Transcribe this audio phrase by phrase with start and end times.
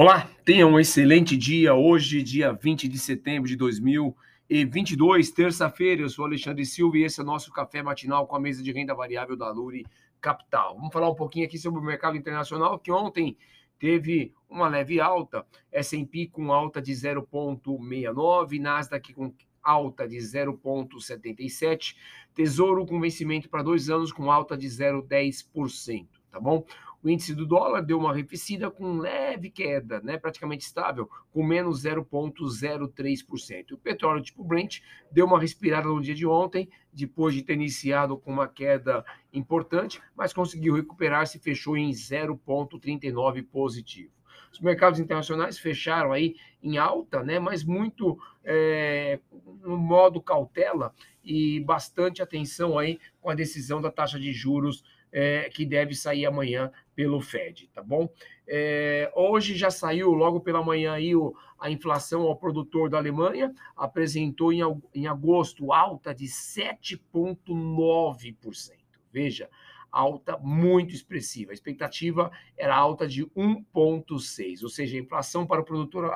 [0.00, 1.74] Olá, tenha um excelente dia.
[1.74, 6.02] Hoje, dia 20 de setembro de 2022, terça-feira.
[6.02, 8.70] Eu sou Alexandre Silva e esse é o nosso café matinal com a mesa de
[8.70, 9.84] renda variável da Luri
[10.20, 10.76] Capital.
[10.76, 13.36] Vamos falar um pouquinho aqui sobre o mercado internacional, que ontem
[13.76, 21.96] teve uma leve alta, S&P com alta de 0,69, Nasdaq com alta de 0,77,
[22.32, 26.64] Tesouro com vencimento para dois anos com alta de 0,10%, tá bom?
[27.02, 31.84] O índice do dólar deu uma arrefecida com leve queda, né, praticamente estável, com menos
[31.84, 33.72] 0,03%.
[33.72, 34.80] O petróleo tipo Brent
[35.12, 40.02] deu uma respirada no dia de ontem, depois de ter iniciado com uma queda importante,
[40.16, 44.12] mas conseguiu recuperar-se e fechou em 0,39 positivo.
[44.52, 49.20] Os mercados internacionais fecharam aí em alta, né, mas muito é,
[49.60, 55.48] no modo cautela e bastante atenção aí com a decisão da taxa de juros é,
[55.50, 58.08] que deve sair amanhã pelo Fed, tá bom?
[58.46, 63.54] É, hoje já saiu, logo pela manhã, aí, o, a inflação ao produtor da Alemanha
[63.76, 64.60] apresentou em,
[64.94, 68.72] em agosto alta de 7,9%.
[69.12, 69.48] Veja,
[69.90, 71.52] alta muito expressiva.
[71.52, 76.10] A expectativa era alta de 1,6%, ou seja, a inflação para o produtor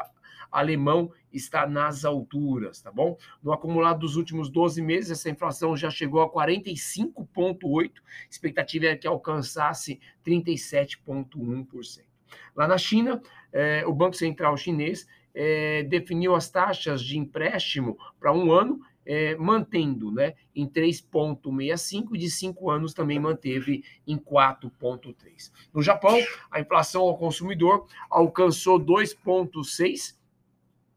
[0.50, 3.16] alemão está nas alturas, tá bom?
[3.42, 7.92] No acumulado dos últimos 12 meses, essa inflação já chegou a 45,8%,
[8.30, 12.02] expectativa é que alcançasse 37,1%.
[12.56, 13.20] Lá na China,
[13.52, 19.34] eh, o Banco Central Chinês eh, definiu as taxas de empréstimo para um ano é,
[19.36, 25.50] mantendo né, em 3,65 e de 5 anos também manteve em 4,3.
[25.72, 26.18] No Japão,
[26.50, 30.16] a inflação ao consumidor alcançou 2,6.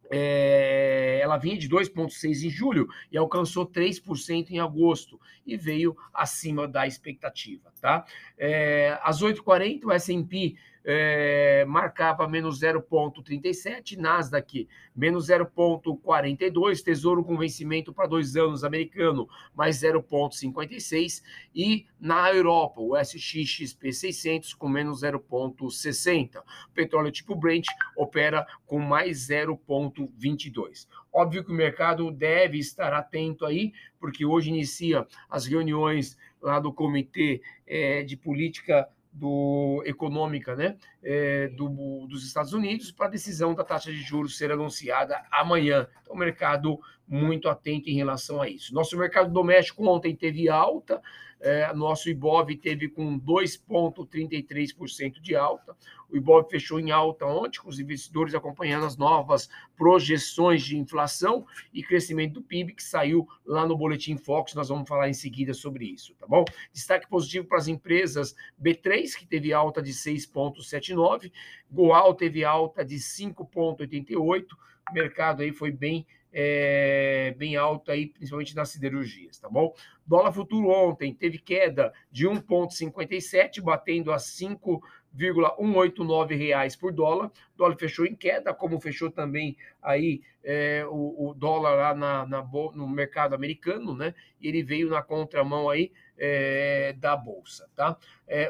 [0.09, 6.67] É, ela vinha de 2,6 em julho e alcançou 3% em agosto e veio acima
[6.67, 7.72] da expectativa.
[7.81, 8.06] Tá?
[8.38, 10.56] É, às 8h40, o S&P
[10.88, 19.82] é, marcava menos 0,37, Nasdaq menos 0,42, Tesouro com vencimento para dois anos americano mais
[19.82, 21.23] 0,56
[21.55, 26.43] e na Europa o SXXP 600 com menos 0,60.
[26.73, 27.65] Petróleo tipo Brent
[27.98, 30.87] opera com mais 0,22.
[31.11, 36.71] Óbvio que o mercado deve estar atento aí, porque hoje inicia as reuniões lá do
[36.71, 43.55] Comitê é, de Política do, econômica né, é, do, dos Estados Unidos para a decisão
[43.55, 45.87] da taxa de juros ser anunciada amanhã.
[46.02, 48.73] Então, o mercado muito atento em relação a isso.
[48.73, 51.02] Nosso mercado doméstico ontem teve alta,
[51.45, 55.78] é, nosso IBOV teve com 2,33% de alta.
[56.10, 59.48] O IBOV fechou em alta ontem, com os investidores acompanhando as novas
[59.78, 64.55] projeções de inflação e crescimento do PIB, que saiu lá no Boletim Fox.
[64.55, 66.44] Nós vamos falar em seguida sobre isso, tá bom?
[66.73, 71.32] Destaque positivo para as empresas B3, que teve alta de 6,79%,
[71.72, 74.48] Goal teve alta de 5,88%.
[74.89, 76.08] O mercado aí foi bem
[76.38, 79.73] é, bem alto aí, principalmente nas siderurgias, tá bom?
[80.06, 87.28] Dólar futuro ontem teve queda de 1,57, batendo a 5,189 reais por dólar.
[87.28, 92.26] O dólar fechou em queda, como fechou também aí é, o, o, dólar lá na,
[92.26, 94.14] na, no mercado americano, né?
[94.42, 97.98] E ele veio na contramão aí é, da bolsa, tá?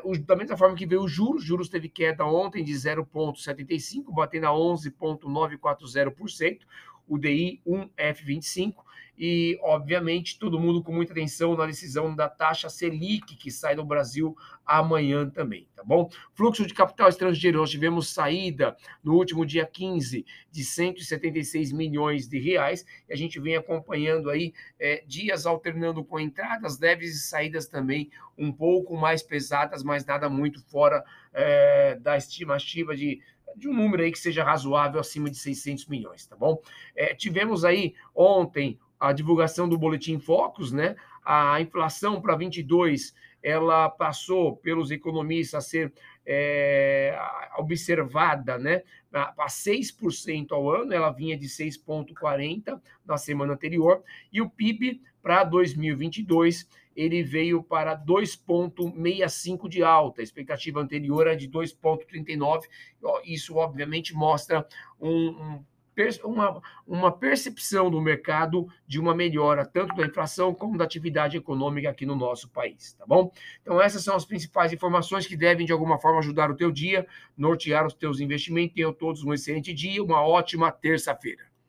[0.03, 4.47] O, da mesma forma que veio os juros, juros teve queda ontem de 0,75, batendo
[4.47, 6.62] a 11,940%
[7.07, 8.85] o DI 1F25
[9.17, 13.85] e, obviamente, todo mundo com muita atenção na decisão da taxa Selic, que sai do
[13.85, 14.35] Brasil
[14.66, 16.09] amanhã também, tá bom?
[16.33, 22.39] Fluxo de capital estrangeiro, nós tivemos saída no último dia 15 de 176 milhões de
[22.39, 27.67] reais, e a gente vem acompanhando aí é, dias alternando com entradas, leves e saídas
[27.67, 33.22] também um pouco mais pesadas, mas nada muito fora é, da estimativa de
[33.55, 36.61] de um número aí que seja razoável acima de 600 milhões, tá bom?
[36.95, 40.95] É, tivemos aí ontem a divulgação do Boletim Focus, né?
[41.25, 45.93] A inflação para 22 ela passou pelos economistas a ser
[46.25, 47.15] é,
[47.57, 48.81] observada, né?
[49.11, 55.43] Para 6% ao ano, ela vinha de 6,40% na semana anterior, e o PIB para
[55.43, 60.21] 2022 ele veio para 2,65 de alta.
[60.21, 62.63] A expectativa anterior era de 2,39.
[63.25, 64.66] Isso, obviamente, mostra
[64.99, 65.66] um, um
[66.23, 71.89] uma, uma percepção do mercado de uma melhora tanto da inflação como da atividade econômica
[71.89, 73.31] aqui no nosso país, tá bom?
[73.61, 77.07] Então essas são as principais informações que devem de alguma forma ajudar o teu dia,
[77.37, 78.75] nortear os teus investimentos.
[78.75, 81.54] Tenham todos um excelente dia, uma ótima terça-feira.